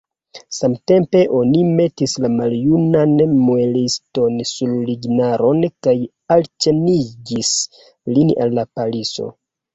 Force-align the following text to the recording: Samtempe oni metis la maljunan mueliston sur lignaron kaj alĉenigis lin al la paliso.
Samtempe 0.59 1.19
oni 1.39 1.59
metis 1.79 2.15
la 2.23 2.31
maljunan 2.37 3.13
mueliston 3.43 4.41
sur 4.53 4.73
lignaron 4.89 5.61
kaj 5.89 5.95
alĉenigis 6.39 7.55
lin 8.17 8.35
al 8.47 8.59
la 8.59 8.67
paliso. 8.81 9.31